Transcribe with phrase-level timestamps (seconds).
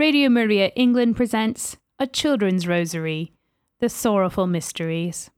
[0.00, 3.34] Radio Maria England presents A Children's Rosary
[3.80, 5.30] The Sorrowful Mysteries.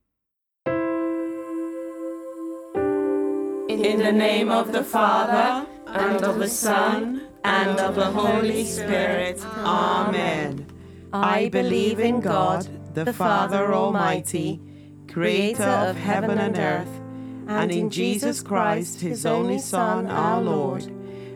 [3.67, 9.45] In the name of the Father, and of the Son, and of the Holy Spirit.
[9.65, 10.65] Amen.
[11.13, 14.61] I believe in God, the Father Almighty,
[15.09, 17.01] creator of heaven and earth,
[17.49, 20.85] and in Jesus Christ, his only Son, our Lord,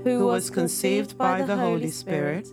[0.04, 2.52] who was conceived by the Holy Spirit,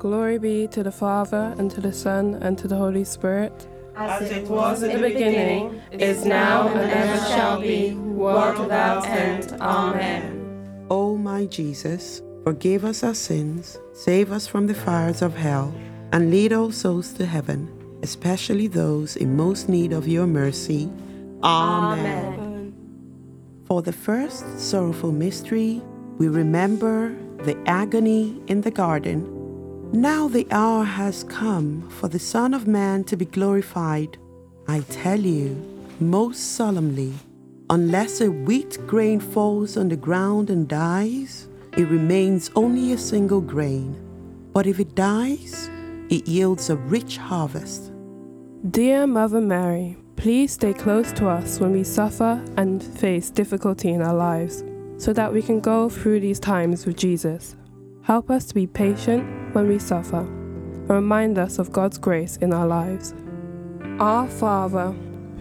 [0.00, 3.52] Glory be to the Father, and to the Son, and to the Holy Spirit.
[3.94, 9.52] As it was in the beginning, is now, and ever shall be, world without end.
[9.60, 10.86] Amen.
[10.88, 15.74] O my Jesus, forgive us our sins, save us from the fires of hell,
[16.12, 17.68] and lead all souls to heaven,
[18.02, 20.90] especially those in most need of your mercy.
[21.42, 22.72] Amen.
[23.66, 25.82] For the first sorrowful mystery,
[26.16, 29.36] we remember the agony in the garden.
[29.92, 34.18] Now the hour has come for the Son of Man to be glorified.
[34.68, 35.56] I tell you,
[35.98, 37.12] most solemnly,
[37.70, 43.40] unless a wheat grain falls on the ground and dies, it remains only a single
[43.40, 43.96] grain.
[44.52, 45.68] But if it dies,
[46.08, 47.90] it yields a rich harvest.
[48.70, 54.02] Dear Mother Mary, please stay close to us when we suffer and face difficulty in
[54.02, 54.62] our lives,
[54.98, 57.56] so that we can go through these times with Jesus.
[58.10, 62.52] Help us to be patient when we suffer, and remind us of God's grace in
[62.52, 63.14] our lives.
[64.00, 64.90] Our Father,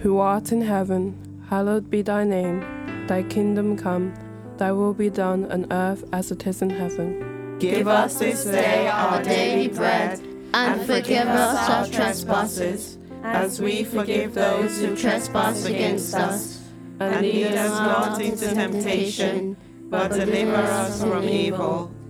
[0.03, 1.17] who art in heaven,
[1.49, 2.59] hallowed be thy name.
[3.07, 4.13] Thy kingdom come,
[4.57, 7.57] thy will be done on earth as it is in heaven.
[7.57, 10.19] Give us this day our daily bread,
[10.53, 16.61] and forgive us our trespasses, as we forgive those who trespass against us.
[16.99, 19.57] And lead us not into temptation,
[19.89, 21.91] but deliver us from evil.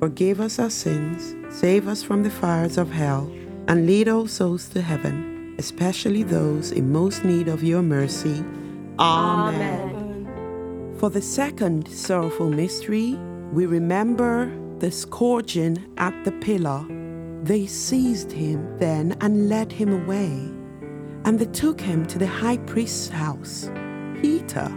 [0.00, 3.30] forgive us our sins, save us from the fires of hell,
[3.68, 8.42] and lead all souls to heaven, especially those in most need of your mercy.
[8.98, 10.96] Amen.
[10.98, 13.18] For the second sorrowful mystery,
[13.52, 16.82] we remember the scourging at the pillar.
[17.42, 20.32] They seized him then and led him away,
[21.26, 23.70] and they took him to the high priest's house.
[24.22, 24.70] Peter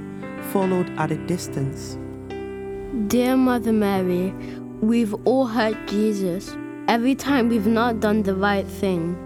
[0.51, 1.97] followed at a distance.
[3.07, 4.33] Dear Mother Mary,
[4.83, 6.57] we've all hurt Jesus.
[6.89, 9.17] Every time we've not done the right thing.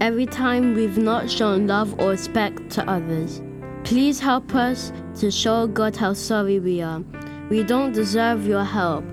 [0.00, 3.40] Every time we've not shown love or respect to others.
[3.84, 7.00] Please help us to show God how sorry we are.
[7.48, 9.04] We don't deserve your help,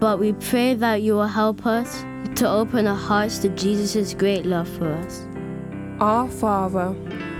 [0.00, 2.02] but we pray that you will help us
[2.36, 5.26] to open our hearts to Jesus' great love for us.
[6.00, 6.92] Our Father,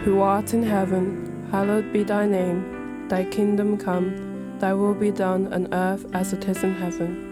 [0.05, 3.09] who art in heaven, hallowed be thy name.
[3.09, 7.31] Thy kingdom come, thy will be done on earth as it is in heaven.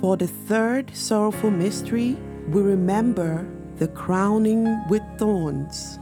[0.00, 3.48] For the third sorrowful mystery, we remember
[3.78, 5.98] the crowning with thorns.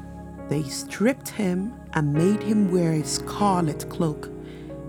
[0.48, 4.30] They stripped him and made him wear a scarlet cloak,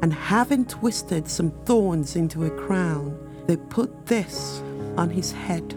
[0.02, 4.64] and having twisted some thorns into a crown, they put this
[4.98, 5.76] on his head.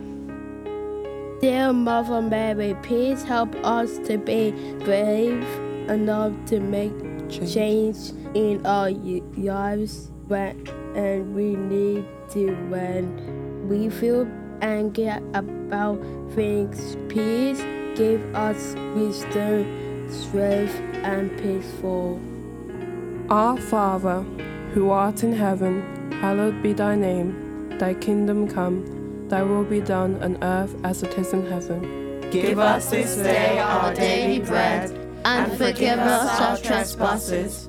[1.41, 4.53] Dear Mother Mary, please help us to be
[4.85, 5.45] brave
[5.91, 6.93] enough to make
[7.29, 8.91] change in our
[9.37, 14.29] lives when and we need to when we feel
[14.61, 15.99] angry about
[16.35, 16.97] things.
[17.09, 17.61] Peace
[17.97, 22.21] give us wisdom, strength, and peaceful.
[23.31, 24.23] Our Father,
[24.73, 27.77] who art in heaven, hallowed be thy name.
[27.79, 32.31] Thy kingdom come, thy will be done on earth as it is in heaven.
[32.31, 34.91] Give us this day our daily bread,
[35.25, 37.69] and forgive us our trespasses,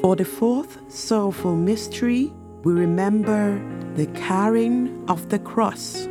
[0.00, 2.32] For the fourth sorrowful mystery,
[2.64, 3.60] we remember
[3.96, 6.08] the carrying of the cross.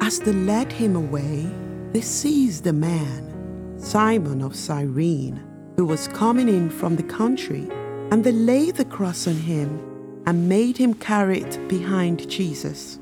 [0.00, 1.48] As they led him away,
[1.92, 5.40] they seized a man, Simon of Cyrene,
[5.76, 7.68] who was coming in from the country,
[8.10, 9.78] and they laid the cross on him
[10.26, 12.98] and made him carry it behind Jesus.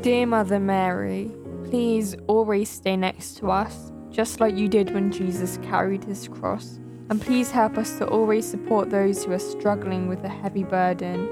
[0.00, 1.30] Dear Mother Mary,
[1.66, 6.80] please always stay next to us, just like you did when Jesus carried his cross.
[7.08, 11.28] And please help us to always support those who are struggling with a heavy burden.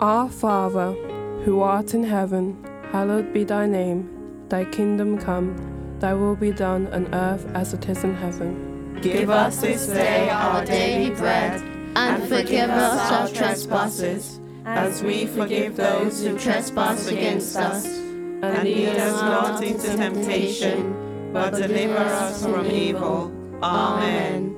[0.00, 0.92] Our Father,
[1.44, 4.10] who art in heaven, hallowed be thy name.
[4.48, 5.54] Thy kingdom come,
[6.00, 8.98] thy will be done on earth as it is in heaven.
[9.00, 11.62] Give us this day our daily bread,
[11.94, 17.86] and forgive us our trespasses, as we forgive those who trespass against us.
[17.86, 23.32] And lead us not into temptation, but deliver us from evil.
[23.62, 24.57] Amen.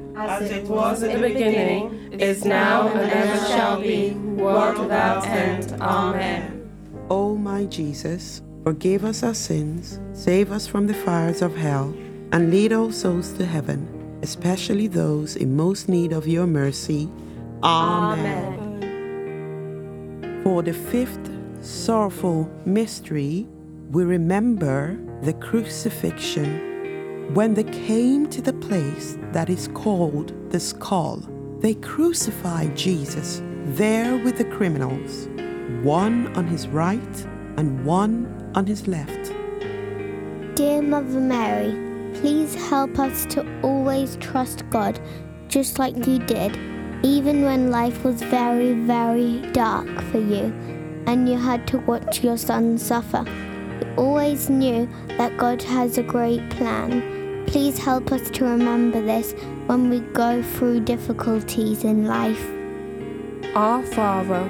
[0.15, 5.71] As it was in the beginning, is now, and ever shall be, world without end.
[5.81, 6.69] Amen.
[7.09, 11.93] O my Jesus, forgive us our sins, save us from the fires of hell,
[12.31, 13.87] and lead all souls to heaven,
[14.21, 17.09] especially those in most need of your mercy.
[17.63, 18.57] Amen.
[20.43, 21.29] For the fifth
[21.61, 23.47] sorrowful mystery,
[23.91, 26.70] we remember the crucifixion.
[27.33, 31.23] When they came to the place that is called the skull,
[31.59, 35.29] they crucified Jesus there with the criminals,
[35.81, 39.31] one on his right and one on his left.
[40.55, 41.71] Dear Mother Mary,
[42.19, 44.99] please help us to always trust God
[45.47, 46.57] just like you did,
[47.01, 50.53] even when life was very, very dark for you
[51.07, 53.23] and you had to watch your son suffer.
[53.79, 57.20] You always knew that God has a great plan.
[57.51, 59.33] Please help us to remember this
[59.65, 62.41] when we go through difficulties in life.
[63.53, 64.43] Our Father,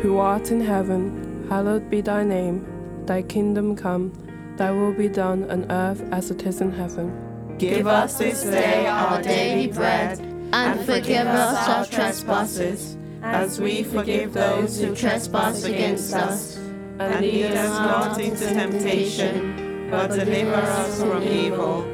[0.00, 2.64] who art in heaven, hallowed be thy name.
[3.06, 4.12] Thy kingdom come,
[4.56, 7.56] thy will be done on earth as it is in heaven.
[7.58, 10.20] Give us this day our daily bread,
[10.52, 16.56] and forgive us our trespasses, as we forgive those who trespass against us.
[17.00, 21.93] And lead us not into temptation, but deliver us from evil.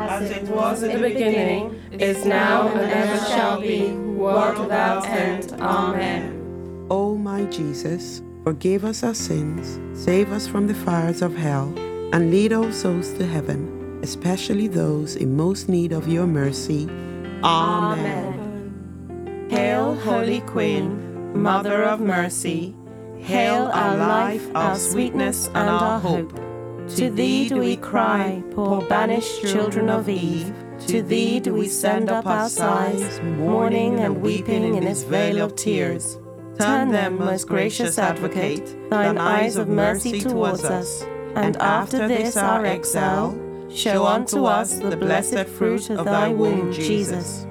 [0.00, 5.52] As it was in the beginning, is now, and ever shall be, world without end.
[5.60, 6.86] Amen.
[6.90, 11.72] O my Jesus, forgive us our sins, save us from the fires of hell,
[12.14, 16.88] and lead all souls to heaven, especially those in most need of your mercy.
[17.44, 19.48] Amen.
[19.50, 22.74] Hail, Holy Queen, Mother of Mercy.
[23.18, 26.32] Hail our life, our sweetness, and our hope.
[26.96, 30.52] To thee do we cry, poor banished children of Eve.
[30.88, 35.54] To thee do we send up our sighs, mourning and weeping in this vale of
[35.54, 36.18] tears.
[36.58, 41.02] Turn them, most gracious advocate, thine eyes of mercy towards us,
[41.36, 43.38] and after this our exile,
[43.70, 47.46] show unto us the blessed fruit of thy womb, Jesus.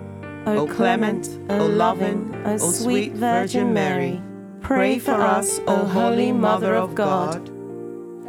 [0.45, 4.21] O clement, O loving, O sweet Virgin Mary,
[4.62, 7.49] pray for us, O Holy Mother of God,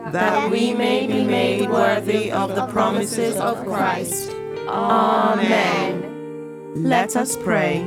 [0.08, 4.30] that we may be made worthy of the promises of Christ.
[4.66, 6.06] Amen.
[6.74, 7.82] Let us pray.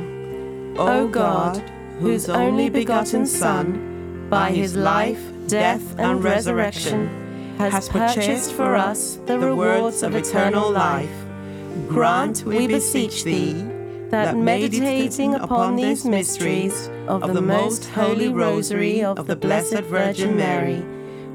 [0.76, 1.58] O God,
[2.00, 7.08] whose only begotten Son, by his life, death, and resurrection,
[7.58, 11.24] has purchased for us the rewards of eternal life,
[11.88, 13.52] grant, we beseech thee,
[14.10, 20.84] that meditating upon these mysteries of the most holy rosary of the Blessed Virgin Mary,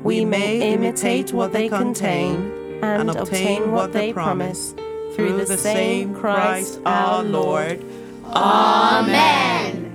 [0.04, 4.74] we may imitate what they contain and obtain what they promise
[5.16, 7.84] through the same Christ our Lord.
[8.26, 9.86] Amen.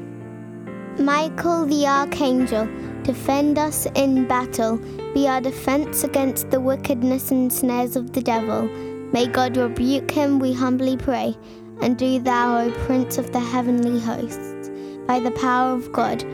[0.98, 2.68] Michael the Archangel,
[3.02, 4.76] defend us in battle,
[5.12, 8.68] be our defense against the wickedness and snares of the devil.
[9.12, 11.36] May God rebuke him, we humbly pray.
[11.80, 14.70] And do thou, O Prince of the heavenly hosts,
[15.06, 16.24] by the power of God,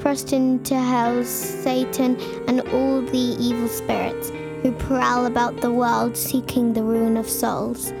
[0.00, 4.30] thrust into hell Satan and all the evil spirits
[4.62, 7.92] who prowl about the world seeking the ruin of souls.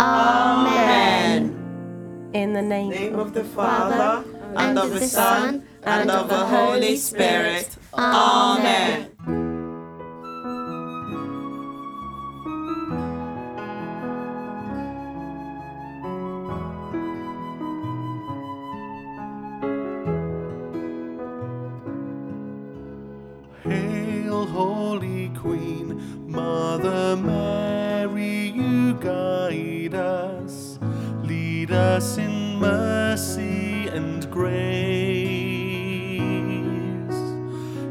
[0.00, 1.56] Amen.
[2.32, 4.24] In the name, of the Father,
[4.56, 7.68] and of the Son, and of the Holy Spirit.
[7.92, 9.09] Amen.
[28.98, 30.78] Guide us,
[31.22, 35.30] lead us in mercy and grace.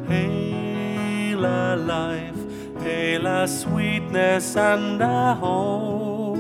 [0.08, 2.36] Hail our life,
[2.82, 6.38] hail our sweetness and our hope.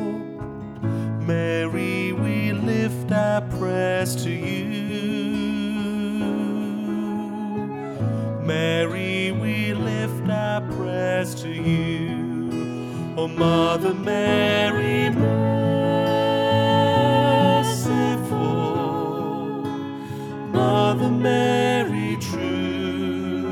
[1.25, 5.29] Mary, we lift our prayers to you.
[8.43, 12.18] Mary, we lift our prayers to you.
[13.21, 15.49] O Mother Mary, merciful,
[20.53, 23.43] Mother Mary, true,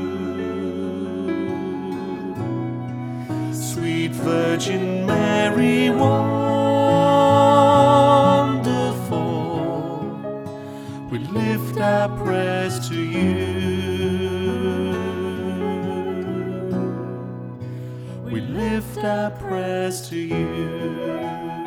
[3.52, 6.08] sweet Virgin Mary, wonderful,
[11.10, 13.57] we lift our prayers to you.
[18.78, 21.57] Lift our prayers to you.